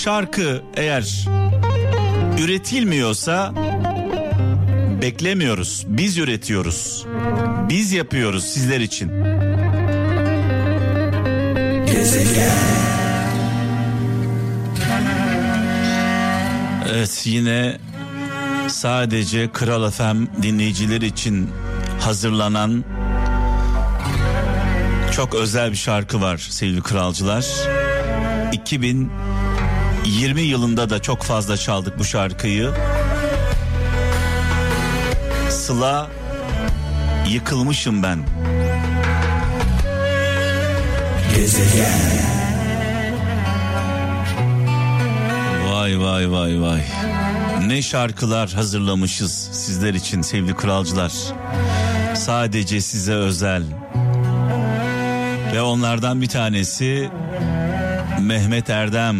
[0.04, 1.28] Şarkı eğer
[2.40, 3.54] üretilmiyorsa
[5.04, 5.86] beklemiyoruz.
[5.88, 7.06] Biz üretiyoruz.
[7.70, 9.12] Biz yapıyoruz sizler için.
[16.92, 17.78] Evet yine
[18.68, 21.50] sadece Kral FM dinleyicileri için
[22.00, 22.84] hazırlanan
[25.12, 27.46] çok özel bir şarkı var sevgili kralcılar.
[28.52, 32.72] 2020 yılında da çok fazla çaldık bu şarkıyı.
[35.64, 36.10] Sıla
[37.30, 38.20] yıkılmışım ben.
[45.72, 46.82] Vay vay vay vay.
[47.68, 51.12] Ne şarkılar hazırlamışız sizler için sevgili kralcılar.
[52.16, 53.64] Sadece size özel.
[55.54, 57.10] Ve onlardan bir tanesi
[58.22, 59.18] Mehmet Erdem.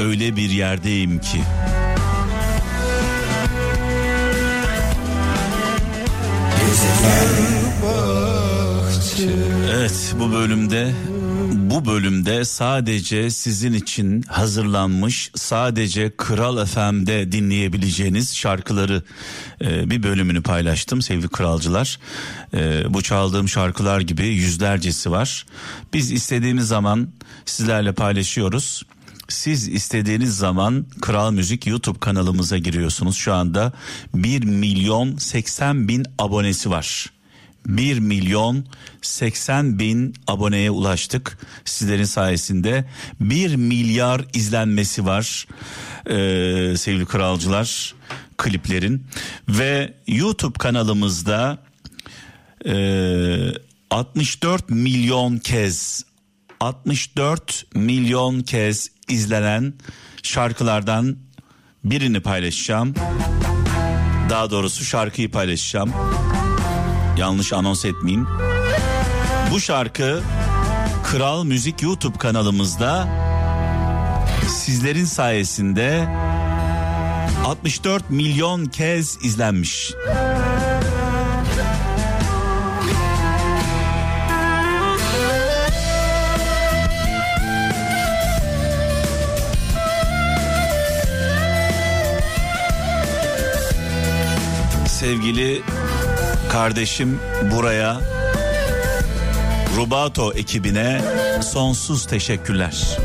[0.00, 1.40] Öyle bir yerdeyim ki.
[9.70, 10.94] Evet bu bölümde
[11.70, 19.02] bu bölümde sadece sizin için hazırlanmış sadece Kral FM'de dinleyebileceğiniz şarkıları
[19.60, 21.98] e, bir bölümünü paylaştım sevgili kralcılar.
[22.54, 25.46] E, bu çaldığım şarkılar gibi yüzlercesi var.
[25.92, 27.08] Biz istediğimiz zaman
[27.46, 28.82] sizlerle paylaşıyoruz.
[29.28, 33.16] Siz istediğiniz zaman Kral Müzik YouTube kanalımıza giriyorsunuz.
[33.16, 33.72] Şu anda
[34.14, 37.06] 1 milyon 80 bin abonesi var.
[37.66, 38.64] 1 milyon
[39.02, 42.84] 80 bin aboneye ulaştık sizlerin sayesinde
[43.20, 45.46] 1 milyar izlenmesi var
[46.06, 47.94] ee, sevgili kralcılar
[48.36, 49.06] kliplerin
[49.48, 51.58] ve YouTube kanalımızda
[52.66, 52.74] e,
[53.90, 56.04] 64 milyon kez
[56.60, 59.74] 64 milyon kez izlenen
[60.22, 61.16] şarkılardan
[61.84, 62.94] birini paylaşacağım.
[64.30, 65.92] Daha doğrusu şarkıyı paylaşacağım.
[67.18, 68.28] Yanlış anons etmeyeyim.
[69.50, 70.22] Bu şarkı
[71.04, 73.08] Kral Müzik YouTube kanalımızda
[74.48, 76.08] sizlerin sayesinde
[77.44, 79.92] 64 milyon kez izlenmiş.
[95.08, 95.62] Sevgili
[96.48, 97.20] kardeşim
[97.52, 98.00] buraya
[99.76, 101.00] Rubato ekibine
[101.42, 102.98] sonsuz teşekkürler.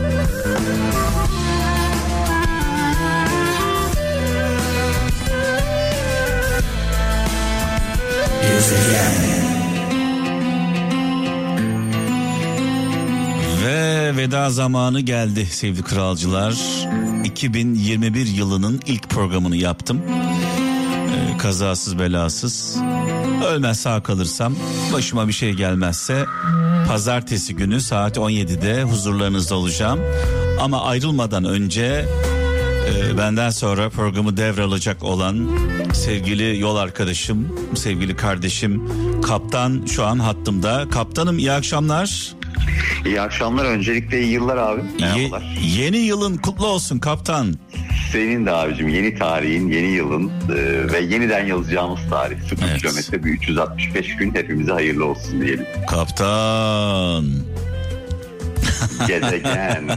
[14.17, 16.55] veda zamanı geldi sevgili kralcılar.
[17.23, 20.01] 2021 yılının ilk programını yaptım.
[21.43, 22.77] Kazasız belasız.
[23.47, 24.55] Ölmez sağ kalırsam
[24.93, 26.25] başıma bir şey gelmezse
[26.87, 29.99] pazartesi günü saat 17'de huzurlarınızda olacağım.
[30.61, 32.05] Ama ayrılmadan önce
[32.89, 35.49] e, benden sonra programı devralacak olan
[35.93, 38.89] sevgili yol arkadaşım, sevgili kardeşim
[39.21, 40.85] Kaptan şu an hattımda.
[40.91, 42.33] Kaptanım iyi akşamlar.
[43.05, 43.65] İyi akşamlar.
[43.65, 44.81] Öncelikle iyi yıllar abi.
[44.81, 45.57] Ye- Merhabalar.
[45.77, 47.53] yeni yılın kutlu olsun kaptan.
[48.13, 50.55] Senin de abicim yeni tarihin, yeni yılın e,
[50.93, 52.37] ve yeniden yazacağımız tarih.
[52.49, 52.81] 0 Evet.
[52.81, 55.65] kilometre bir 365 gün hepimize hayırlı olsun diyelim.
[55.89, 57.25] Kaptan.
[59.07, 59.89] Gezegen.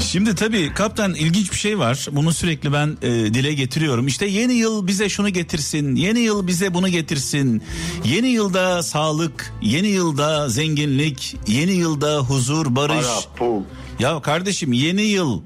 [0.00, 2.06] Şimdi tabii kaptan ilginç bir şey var.
[2.12, 4.06] Bunu sürekli ben e, dile getiriyorum.
[4.06, 5.96] İşte yeni yıl bize şunu getirsin.
[5.96, 7.62] Yeni yıl bize bunu getirsin.
[8.04, 13.06] Yeni yılda sağlık, yeni yılda zenginlik, yeni yılda huzur, barış.
[13.06, 13.62] Para, pul.
[13.98, 15.40] Ya kardeşim yeni yıl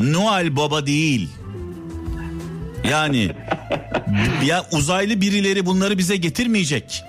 [0.00, 1.28] Noel Baba değil.
[2.90, 3.30] Yani
[4.44, 7.02] ya uzaylı birileri bunları bize getirmeyecek.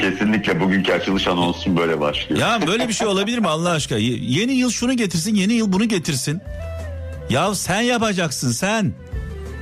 [0.00, 2.40] Kesinlikle bugünkü açılış anonsun böyle başlıyor.
[2.40, 3.98] Ya böyle bir şey olabilir mi Allah aşkına?
[3.98, 6.40] Yeni yıl şunu getirsin, yeni yıl bunu getirsin.
[7.30, 8.94] Ya sen yapacaksın sen.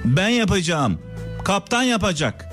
[0.05, 0.99] Ben yapacağım.
[1.45, 2.49] Kaptan yapacak.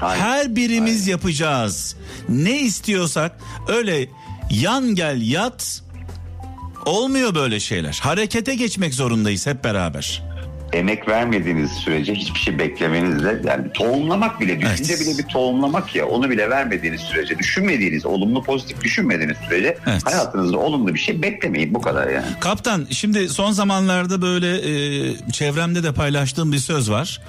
[0.00, 1.96] Hayır, Her birimiz yapacağız.
[2.28, 4.08] Ne istiyorsak öyle
[4.50, 5.82] yan gel yat
[6.90, 7.98] olmuyor böyle şeyler.
[8.02, 10.22] Harekete geçmek zorundayız hep beraber.
[10.72, 15.06] Emek vermediğiniz sürece hiçbir şey beklemenizle yani tohumlamak bile, düşünce Evet.
[15.06, 16.06] bile bir tohumlamak ya.
[16.06, 20.06] Onu bile vermediğiniz sürece, düşünmediğiniz, olumlu pozitif düşünmediğiniz sürece Evet.
[20.06, 21.74] hayatınızda olumlu bir şey beklemeyin.
[21.74, 22.26] Bu kadar yani.
[22.40, 27.20] Kaptan şimdi son zamanlarda böyle e, çevremde de paylaştığım bir söz var.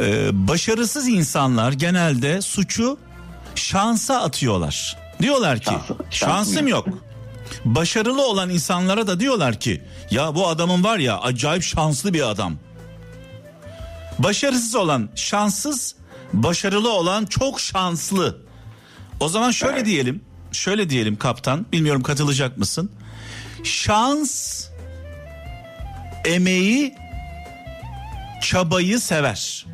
[0.00, 2.98] E, başarısız insanlar genelde suçu
[3.54, 4.96] şansa atıyorlar.
[5.22, 6.88] Diyorlar ki Şansı- şansım şansım yok.
[7.64, 12.56] Başarılı olan insanlara da diyorlar ki ya bu adamın var ya acayip şanslı bir adam.
[14.18, 15.94] Başarısız olan şanssız,
[16.32, 18.38] başarılı olan çok şanslı.
[19.20, 22.92] O zaman şöyle diyelim, şöyle diyelim kaptan, bilmiyorum katılacak mısın?
[23.64, 24.64] Şans
[26.24, 26.94] emeği
[28.42, 29.66] çabayı sever.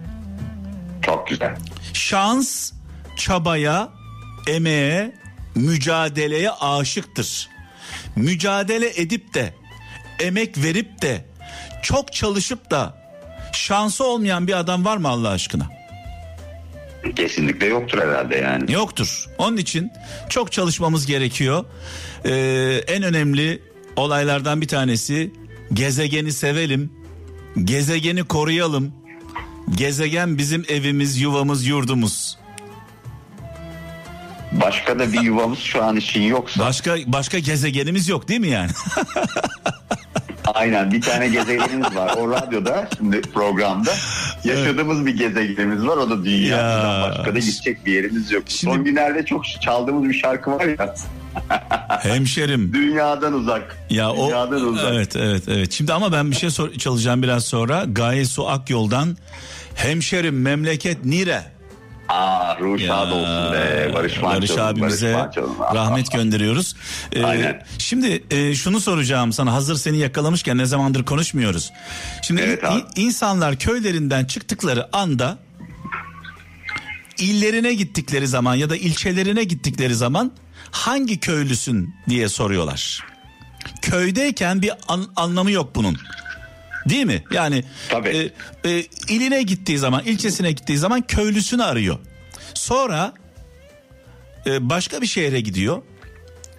[1.03, 1.57] Çok güzel.
[1.93, 2.73] Şans
[3.17, 3.89] çabaya,
[4.47, 5.15] emeğe,
[5.55, 7.49] mücadeleye aşıktır.
[8.17, 9.55] Mücadele edip de
[10.21, 11.25] emek verip de
[11.83, 13.07] çok çalışıp da
[13.53, 15.71] şansı olmayan bir adam var mı Allah aşkına?
[17.17, 18.73] Kesinlikle yoktur herhalde yani.
[18.73, 19.27] Yoktur.
[19.39, 19.91] Onun için
[20.29, 21.65] çok çalışmamız gerekiyor.
[22.25, 23.63] Ee, en önemli
[23.97, 25.33] olaylardan bir tanesi
[25.73, 26.93] gezegeni sevelim.
[27.65, 28.93] Gezegeni koruyalım.
[29.77, 32.39] Gezegen bizim evimiz, yuvamız, yurdumuz.
[34.61, 38.71] Başka da bir yuvamız şu an için yoksa Başka başka gezegenimiz yok değil mi yani?
[40.55, 42.15] aynen bir tane gezegenimiz var.
[42.19, 43.91] O radyoda şimdi programda
[44.45, 45.97] yaşadığımız bir gezegenimiz var.
[45.97, 46.57] O da dünya.
[46.57, 47.03] Ya.
[47.11, 48.43] Başka da gidecek bir yerimiz yok.
[48.47, 50.95] Şimdi- Son günlerde çok çaldığımız bir şarkı var ya.
[52.03, 52.73] Hemşerim.
[52.75, 53.77] Dünyadan uzak.
[53.91, 54.93] Ya o Dünyadan uzak.
[54.95, 55.73] evet evet evet.
[55.73, 57.85] Şimdi ama ben bir şey sor- çalacağım biraz sonra.
[57.93, 59.17] Gaye Su Akyol'dan
[59.75, 61.43] Hemşerim memleket nire?
[62.09, 63.91] Aa ruh şad olsun be.
[63.95, 64.37] Barış Manço'nun.
[64.41, 65.17] Barış abimize.
[65.17, 65.31] Ah,
[65.75, 66.77] rahmet ah, gönderiyoruz.
[67.13, 67.63] Ee, Aynen.
[67.79, 71.73] Şimdi e, şunu soracağım sana hazır seni yakalamışken ne zamandır konuşmuyoruz.
[72.23, 72.83] Şimdi Evet in- abi.
[72.97, 75.39] insanlar köylerinden çıktıkları anda
[77.19, 80.33] illerine gittikleri zaman ya da ilçelerine gittikleri zaman
[80.71, 83.05] hangi köylüsün diye soruyorlar.
[83.83, 85.99] Köydeyken bir an- anlamı yok bunun.
[86.89, 87.25] Değil mi?
[87.33, 88.33] Yani Tabii.
[88.65, 91.99] e, e, iline gittiği zaman, ilçesine gittiği zaman köylüsünü arıyor.
[92.55, 93.13] Sonra
[94.47, 95.83] e, başka bir şehre gidiyor.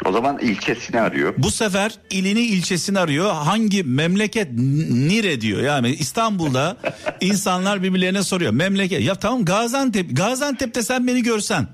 [0.05, 1.33] O zaman ilçesini arıyor.
[1.37, 3.31] Bu sefer ilini ilçesini arıyor.
[3.33, 5.61] Hangi memleket nire diyor.
[5.61, 6.77] Yani İstanbul'da
[7.21, 8.51] insanlar birbirlerine soruyor.
[8.51, 9.01] Memleket.
[9.01, 10.17] Ya tamam Gaziantep.
[10.17, 11.67] Gaziantep'te sen beni görsen.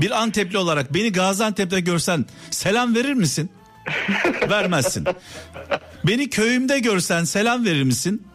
[0.00, 3.50] Bir Antepli olarak beni Gaziantep'te görsen selam verir misin?
[4.50, 5.04] Vermezsin.
[6.04, 8.26] Beni köyümde görsen selam verir misin?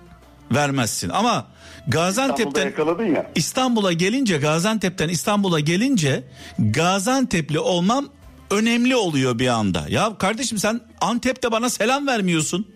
[0.52, 1.10] Vermezsin.
[1.10, 1.48] Ama
[1.88, 2.74] Gaziantep'ten
[3.14, 3.32] ya.
[3.36, 6.24] İstanbul'a gelince Gaziantep'ten İstanbul'a gelince
[6.60, 8.10] Gaziantep'li olmam
[8.52, 9.86] önemli oluyor bir anda.
[9.90, 12.68] Ya kardeşim sen Antep'te bana selam vermiyorsun.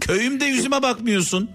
[0.00, 1.50] Köyümde yüzüme bakmıyorsun.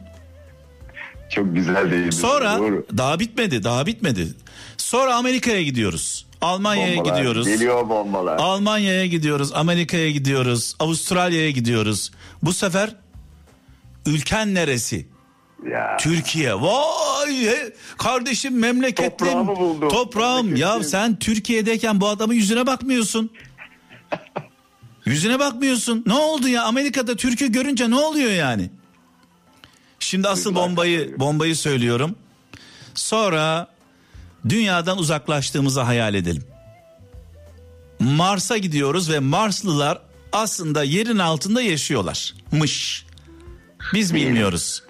[1.30, 2.12] Çok güzel değil mi?
[2.14, 2.86] Sonra Doğru.
[2.98, 4.28] daha bitmedi, daha bitmedi.
[4.78, 6.26] Sonra Amerika'ya gidiyoruz.
[6.42, 7.48] Almanya'ya Bombalar, gidiyoruz.
[7.48, 8.38] Geliyor bombalar.
[8.40, 12.12] Almanya'ya gidiyoruz, Amerika'ya gidiyoruz, Avustralya'ya gidiyoruz.
[12.44, 12.96] Bu sefer
[14.06, 15.08] ülken neresi?
[15.72, 15.98] ya.
[16.00, 16.54] Türkiye.
[16.62, 17.48] Vay
[17.98, 19.18] kardeşim memleketim.
[19.28, 19.90] Toprağımı buldum.
[19.90, 20.56] Toprağım.
[20.56, 23.32] Ya sen Türkiye'deyken bu adamın yüzüne bakmıyorsun.
[25.06, 26.04] Yüzüne bakmıyorsun.
[26.06, 28.70] Ne oldu ya Amerika'da Türk'ü görünce ne oluyor yani?
[30.00, 32.16] Şimdi asıl bombayı bombayı söylüyorum.
[32.94, 33.68] Sonra
[34.50, 36.44] dünyadan uzaklaştığımızı hayal edelim.
[38.00, 40.02] Mars'a gidiyoruz ve Marslılar
[40.32, 43.06] aslında yerin altında yaşıyorlarmış.
[43.94, 44.84] Biz bilmiyoruz.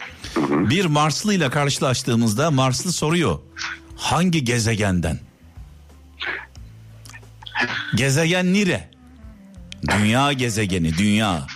[0.50, 3.40] Bir Marslı ile karşılaştığımızda Marslı soruyor.
[3.98, 5.20] Hangi gezegenden?
[7.96, 8.90] Gezegen nire?
[9.88, 11.48] Dünya gezegeni, dünya.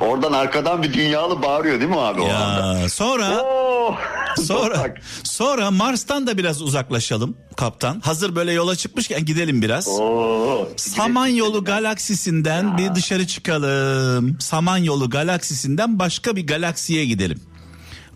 [0.00, 2.78] Oradan arkadan bir dünyalı bağırıyor değil mi abi o anda?
[2.80, 3.94] Ya sonra Oo!
[4.42, 8.00] sonra sonra Mars'tan da biraz uzaklaşalım kaptan.
[8.00, 9.88] Hazır böyle yola çıkmışken gidelim biraz.
[9.88, 10.68] Oo.
[10.76, 14.36] Samanyolu galaksisinden bir dışarı çıkalım.
[14.40, 17.40] Samanyolu galaksisinden başka bir galaksiye gidelim.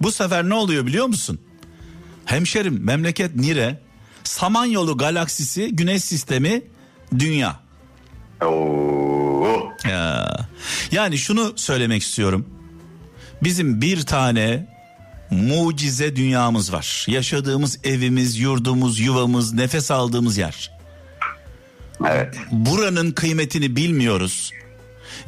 [0.00, 1.40] Bu sefer ne oluyor biliyor musun?
[2.24, 3.80] Hemşerim memleket nire?
[4.24, 6.62] Samanyolu galaksisi güneş sistemi
[7.18, 7.56] dünya.
[8.44, 8.97] Oo.
[9.84, 10.36] Ya.
[10.90, 12.46] Yani şunu söylemek istiyorum.
[13.42, 14.66] Bizim bir tane
[15.30, 17.04] mucize dünyamız var.
[17.08, 20.70] Yaşadığımız evimiz, yurdumuz, yuvamız, nefes aldığımız yer.
[22.06, 22.36] Evet.
[22.50, 24.52] Buranın kıymetini bilmiyoruz.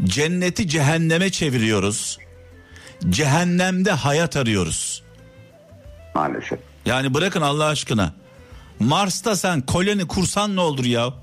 [0.05, 2.19] Cenneti cehenneme çeviriyoruz.
[3.09, 5.03] Cehennemde hayat arıyoruz.
[6.15, 6.59] Maalesef.
[6.87, 8.13] Yani bırakın Allah aşkına.
[8.81, 11.15] Mars'ta sen koloni kursan ne olur ya?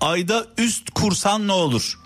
[0.00, 1.98] Ayda üst kursan ne olur?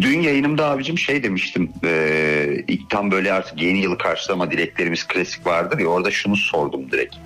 [0.00, 1.72] Dün yayınımda abicim şey demiştim.
[1.84, 6.90] E, ilk tam böyle artık yeni yılı karşılama dileklerimiz klasik vardır ya orada şunu sordum
[6.90, 7.16] direkt.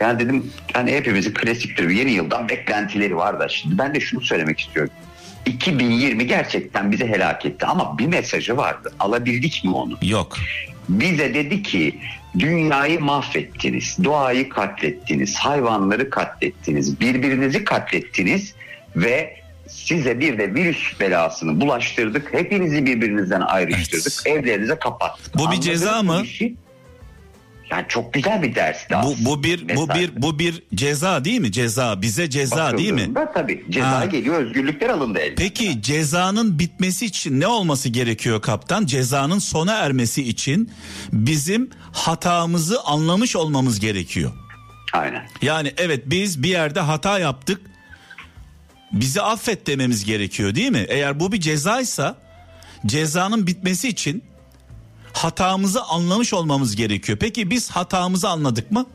[0.00, 4.60] Yani dedim hani hepimizin klasiktir yeni yıldan beklentileri var da şimdi ben de şunu söylemek
[4.60, 4.92] istiyorum.
[5.46, 8.92] 2020 gerçekten bizi helak etti ama bir mesajı vardı.
[9.00, 9.98] Alabildik mi onu?
[10.02, 10.36] Yok.
[10.88, 11.98] Bize dedi ki
[12.38, 18.54] dünyayı mahvettiniz, doğayı katlettiniz, hayvanları katlettiniz, birbirinizi katlettiniz
[18.96, 22.32] ve size bir de virüs belasını bulaştırdık.
[22.34, 24.12] Hepinizi birbirinizden ayrıştırdık.
[24.26, 25.34] Evlerinize kapattık.
[25.34, 26.56] Bu bir Anladınız ceza mı işi?
[27.70, 30.00] Yani çok güzel bir dersti Bu bu bir bu Mesaj.
[30.00, 31.52] bir bu bir ceza değil mi?
[31.52, 33.00] Ceza bize ceza değil mi?
[33.14, 34.04] Bakıldığında Tabii ceza Ha.
[34.04, 35.34] geliyor özgürlükler alındı elde.
[35.34, 38.86] Peki cezanın bitmesi için ne olması gerekiyor kaptan?
[38.86, 40.70] Cezanın sona ermesi için
[41.12, 44.32] bizim hatamızı anlamış olmamız gerekiyor.
[44.92, 45.26] Aynen.
[45.42, 47.60] Yani evet biz bir yerde hata yaptık.
[48.94, 50.84] Bizi affet dememiz gerekiyor değil mi?
[50.88, 52.16] Eğer bu bir cezaysa
[52.86, 54.24] cezanın bitmesi için
[55.12, 57.18] hatamızı anlamış olmamız gerekiyor.
[57.18, 58.86] Peki biz hatamızı anladık mı?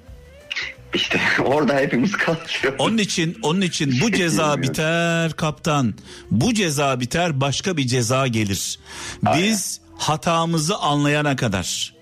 [0.93, 2.61] İşte orada hepimiz kalıyoruz.
[2.79, 5.93] Onun için onun için bu ceza biter kaptan.
[6.31, 8.79] Bu ceza biter başka bir ceza gelir.
[9.23, 11.93] Biz hatamızı anlayana kadar.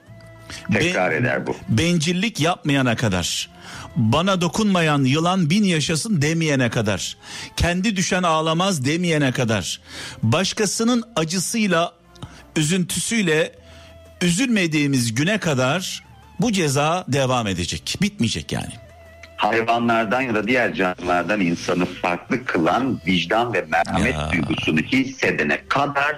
[0.73, 1.55] Tekrar Ben- eder bu.
[1.69, 3.49] Bencillik yapmayana kadar.
[3.97, 7.17] Bana dokunmayan yılan bin yaşasın demeyene kadar.
[7.57, 9.79] Kendi düşen ağlamaz demeyene kadar.
[10.23, 11.93] Başkasının acısıyla,
[12.55, 13.51] üzüntüsüyle
[14.21, 16.03] üzülmediğimiz güne kadar
[16.39, 17.95] bu ceza devam edecek.
[18.01, 18.73] Bitmeyecek yani.
[19.37, 24.29] hayvanlardan ya da diğer canlılardan insanı farklı kılan vicdan ve merhamet Ya.
[24.31, 26.15] duygusunu hissedene kadar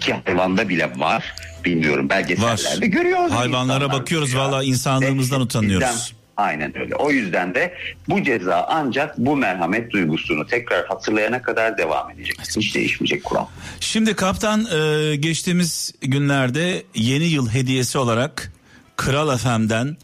[0.00, 1.34] ki hayvanda bile var.
[1.64, 2.86] Bilmiyorum belgesellerde Var.
[2.86, 3.32] görüyoruz.
[3.32, 4.40] Hayvanlara insanlar bakıyoruz, ya.
[4.40, 6.12] valla insanlığımızdan Ve utanıyoruz.
[6.36, 6.94] Aynen öyle.
[6.94, 7.74] O yüzden de
[8.08, 12.36] bu ceza ancak bu merhamet duygusunu tekrar hatırlayana kadar devam edecek.
[12.56, 13.46] Hiç değişmeyecek kural.
[13.80, 18.52] Şimdi kaptan e, geçtiğimiz günlerde yeni yıl hediyesi olarak
[18.96, 19.96] Kral FM'den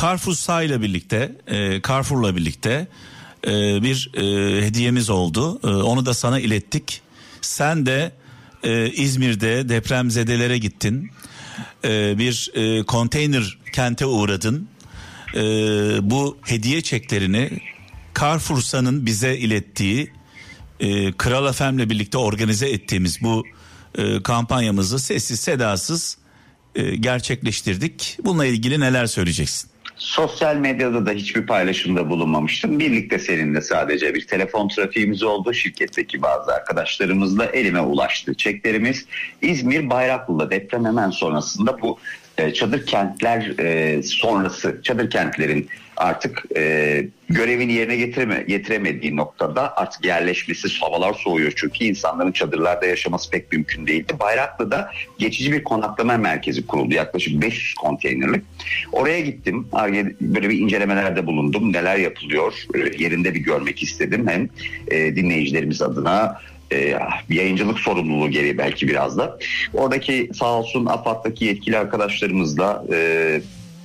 [0.00, 2.86] Carrefour ile birlikte, e, Carrefour'la birlikte
[3.46, 4.10] e, bir
[4.62, 5.58] hediyemiz oldu.
[5.84, 7.00] Onu da sana ilettik.
[7.40, 8.12] Sen de
[8.94, 11.10] İzmir'de depremzedelere gittin.
[12.18, 12.52] Bir
[12.86, 14.68] konteyner kente uğradın.
[15.34, 15.40] E,
[16.10, 17.50] bu hediye çeklerini
[18.20, 20.12] Carrefour'sanın bize ilettiği
[20.80, 23.44] e, Kral FM'le birlikte organize ettiğimiz bu
[23.98, 26.18] e, kampanyamızı sessiz sedasız
[26.74, 28.18] e, gerçekleştirdik.
[28.24, 29.72] Bununla ilgili neler söyleyeceksin?
[29.96, 32.78] Sosyal medyada da hiçbir paylaşımda bulunmamıştım.
[32.78, 35.54] Birlikte seninle sadece bir telefon trafiğimiz oldu.
[35.54, 39.06] Şirketteki bazı arkadaşlarımızla elime ulaştı çeklerimiz.
[39.42, 41.98] İzmir Bayraklı'da deprem hemen sonrasında bu
[42.42, 50.04] e, çadır kentler e, sonrası çadır kentlerin artık e, görevini yerine getireme, getiremediği noktada artık
[50.04, 51.52] yerleşmesi havalar soğuyor.
[51.56, 54.12] Çünkü insanların çadırlarda yaşaması pek mümkün değildi.
[54.20, 56.94] Bayraklı'da geçici bir konaklama merkezi kuruldu.
[56.94, 58.42] Yaklaşık 500 konteynerlik.
[58.92, 59.68] Oraya gittim.
[60.20, 61.72] Böyle bir incelemelerde bulundum.
[61.72, 62.66] Neler yapılıyor?
[62.98, 64.28] Yerinde bir görmek istedim.
[64.28, 64.48] Hem
[65.16, 66.40] dinleyicilerimiz adına
[66.72, 66.98] e,
[67.28, 69.38] yayıncılık sorumluluğu gereği belki biraz da.
[69.74, 73.40] Oradaki sağ olsun AFAD'daki yetkili arkadaşlarımızla e,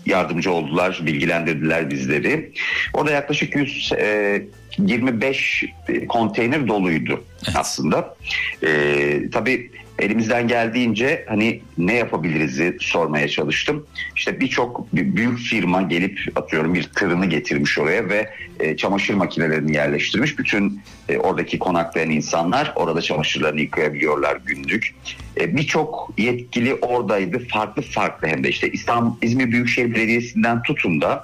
[0.05, 2.51] yardımcı oldular, bilgilendirdiler bizleri.
[2.93, 4.41] Orada yaklaşık 100 e,
[4.79, 5.65] 25
[6.09, 7.23] konteyner doluydu
[7.55, 8.15] aslında.
[8.63, 13.87] Ee, tabii elimizden geldiğince hani ne yapabiliriz'i sormaya çalıştım.
[14.15, 18.29] İşte birçok bir büyük firma gelip atıyorum bir tırını getirmiş oraya ve
[18.59, 20.39] e, çamaşır makinelerini yerleştirmiş.
[20.39, 24.95] Bütün e, oradaki konaklayan insanlar orada çamaşırlarını yıkayabiliyorlar günlük.
[25.39, 27.47] E, birçok yetkili oradaydı.
[27.47, 31.23] Farklı farklı hem de işte İstanbul, İzmir Büyükşehir Belediyesi'nden tutun da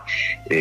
[0.52, 0.56] e,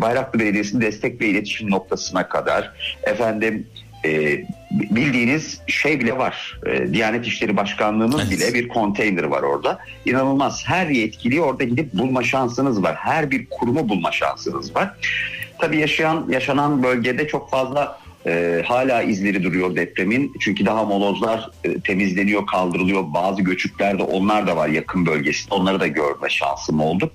[0.00, 2.72] Bayraklı Belediyesi'nin destek ve iletişim noktasına kadar
[3.04, 3.66] efendim
[4.04, 6.60] e, bildiğiniz şey bile var.
[6.66, 8.30] E, Diyanet İşleri Başkanlığı'nın Evet.
[8.30, 9.78] bile bir konteyner var orada.
[10.04, 10.62] İnanılmaz.
[10.66, 12.94] Her yetkiliyi orada gidip bulma şansınız var.
[12.96, 14.90] Her bir kurumu bulma şansınız var.
[15.58, 20.32] Tabii yaşayan yaşanan bölgede çok fazla e, hala izleri duruyor depremin.
[20.40, 23.04] Çünkü daha molozlar e, temizleniyor, kaldırılıyor.
[23.14, 25.54] Bazı göçükler de onlar da var yakın bölgesinde.
[25.54, 27.10] Onları da görme şansım oldu.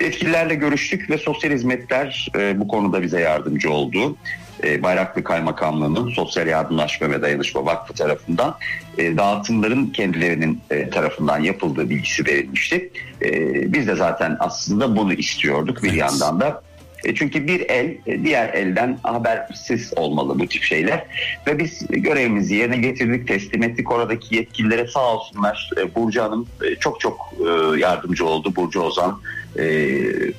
[0.00, 4.16] Yetkililerle görüştük ve sosyal hizmetler e, bu konuda bize yardımcı oldu.
[4.64, 8.56] E, Bayraklı Kaymakamlığı'nın Sosyal Yardımlaşma ve Dayanışma Vakfı tarafından
[8.98, 12.90] e, dağıtımların kendilerinin e, tarafından yapıldığı bilgisi verilmişti.
[13.22, 15.98] E, biz de zaten aslında bunu istiyorduk bir Evet.
[15.98, 16.62] yandan da.
[17.04, 21.06] E, Çünkü bir el diğer elden habersiz olmalı bu tip şeyler.
[21.46, 23.92] Ve biz görevimizi yerine getirdik, teslim ettik.
[23.92, 25.70] Oradaki yetkililere sağ olsunlar.
[25.80, 28.56] E, Burcu Hanım e, çok çok e, yardımcı oldu.
[28.56, 29.20] Burcu Ozan,
[29.58, 29.64] e,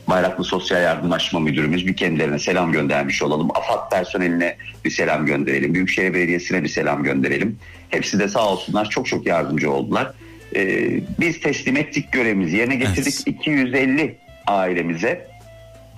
[0.07, 3.49] Bayraklı Sosyal Yardımlaşma Müdürümüz bir kendilerine selam göndermiş olalım.
[3.55, 5.73] AFAD personeline bir selam gönderelim.
[5.73, 7.57] Büyükşehir Belediyesi'ne bir selam gönderelim.
[7.89, 10.11] Hepsi de sağ olsunlar çok çok yardımcı oldular.
[10.55, 10.89] E,
[11.19, 13.13] biz teslim ettik görevimizi yerine getirdik.
[13.27, 13.27] Evet.
[13.27, 14.15] 250
[14.47, 15.27] ailemize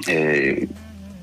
[0.09, 0.55] e,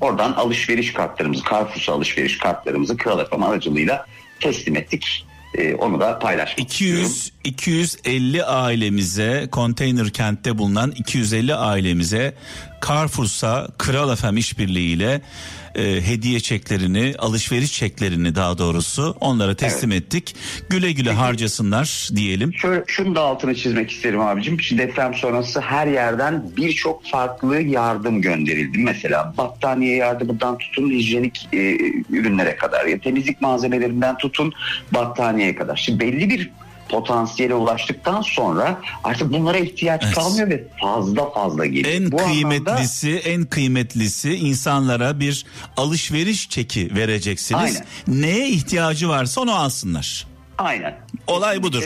[0.01, 4.05] oradan alışveriş kartlarımızı, Carrefour'sa alışveriş kartlarımızı Kral FM aracılığıyla
[4.39, 5.25] teslim ettik.
[5.57, 7.03] E, onu da paylaşmak istiyorum.
[7.03, 12.33] 200 250 ailemize konteyner kentte bulunan 250 ailemize
[12.87, 15.21] Carrefour'sa Kral FM işbirliğiyle
[15.75, 20.35] e, hediye çeklerini, alışveriş çeklerini daha doğrusu onlara teslim ettik.
[20.69, 22.53] Güle güle harcasınlar diyelim.
[22.53, 24.61] Şöyle, şunu da altını çizmek isterim abicim.
[24.61, 28.77] Şimdi deprem sonrası her yerden birçok farklı yardım gönderildi.
[28.77, 31.77] Mesela battaniye yardımından tutun hijyenik e,
[32.09, 34.53] ürünlere kadar ya temizlik malzemelerinden tutun
[34.91, 35.75] battaniyeye kadar.
[35.75, 36.49] Şimdi belli bir
[36.93, 40.15] potansiyele ulaştıktan sonra artık bunlara ihtiyaç Evet.
[40.15, 41.93] kalmıyor ve fazla fazla geliyor.
[41.95, 45.45] En Bu anlamda- kıymetlisi, en kıymetlisi insanlara bir
[45.77, 47.61] alışveriş çeki vereceksiniz.
[48.07, 48.21] Aynen.
[48.21, 50.27] Neye ihtiyacı varsa onu alsınlar.
[50.57, 50.95] Aynen.
[51.27, 51.83] Olay budur.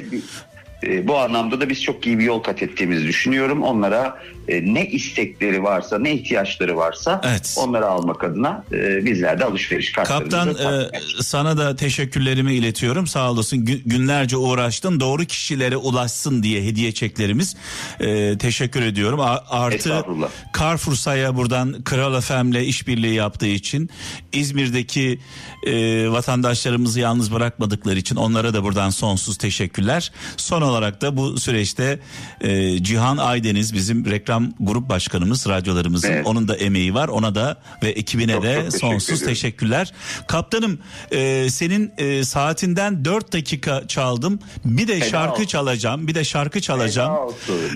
[0.84, 3.64] E, bu anlamda da biz çok iyi bir yol kat ettiğimizi düşünüyorum.
[3.64, 7.55] Onlara e, ne istekleri varsa, ne ihtiyaçları varsa Evet.
[7.57, 10.89] onları almak adına e, bizler de alışveriş kartlarımızı Kaptan e,
[11.21, 13.07] sana da teşekkürlerimi iletiyorum.
[13.07, 13.57] Sağ olasın.
[13.65, 14.99] Gü- günlerce uğraştın.
[14.99, 17.55] Doğru kişilere ulaşsın diye hediye çeklerimiz.
[17.99, 19.19] E, teşekkür ediyorum.
[19.19, 20.29] A- artı Estağfurullah.
[20.59, 23.89] Carrefour'sa'ya buradan Kral FM'le işbirliği yaptığı için
[24.33, 25.19] İzmir'deki
[25.65, 25.73] e,
[26.09, 30.11] vatandaşlarımızı yalnız bırakmadıkları için onlara da buradan sonsuz teşekkürler.
[30.37, 31.99] Son olarak da bu süreçte
[32.41, 36.25] e, Cihan Aydeniz bizim reklam grup başkanımız radyolarımızın Evet.
[36.27, 37.07] onun da emeği var.
[37.07, 39.27] Ona da ve ekibine Çok de çok teşekkür sonsuz ediyorum.
[39.33, 39.93] teşekkürler.
[40.27, 40.79] Kaptanım
[41.11, 44.39] e, senin e, saatinden 4 dakika çaldım.
[44.65, 45.45] Bir de Fena şarkı olsun.
[45.45, 46.07] çalacağım.
[46.07, 47.13] Bir de şarkı çalacağım.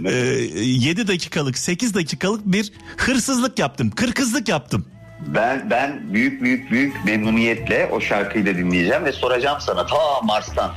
[0.05, 3.89] E, 7 dakikalık 8 dakikalık bir hırsızlık yaptım.
[3.91, 4.85] Kırkızlık yaptım.
[5.27, 10.71] Ben ben büyük büyük büyük memnuniyetle o şarkıyı da dinleyeceğim ve soracağım sana ta Mars'tan.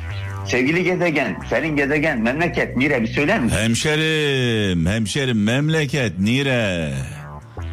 [0.47, 3.57] Sevgili gezegen, senin gezegen, memleket, Mire bir söyler misin?
[3.57, 6.93] Hemşerim, hemşerim memleket nire?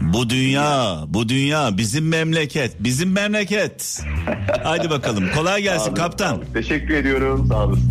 [0.02, 4.04] Bu dünya, bu dünya bizim memleket, bizim memleket.
[4.64, 5.24] Haydi bakalım.
[5.36, 6.44] Kolay gelsin olun, kaptan.
[6.54, 7.46] Teşekkür ediyorum.
[7.50, 7.90] Sağ olasın.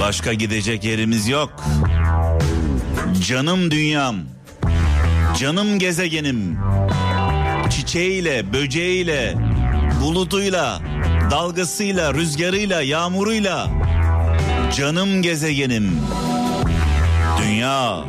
[0.00, 1.64] Başka gidecek yerimiz yok.
[3.28, 4.16] Canım dünyam.
[5.38, 6.58] Canım gezegenim.
[7.70, 9.34] Çiçeğiyle, böceğiyle,
[10.02, 10.80] bulutuyla,
[11.30, 13.70] dalgasıyla, rüzgarıyla, yağmuruyla.
[14.76, 16.00] Canım gezegenim.
[17.42, 18.04] Dünya.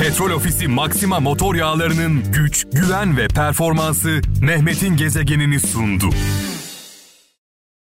[0.00, 6.10] Petrol Ofisi Maxima motor yağlarının güç, güven ve performansı Mehmet'in gezegenini sundu.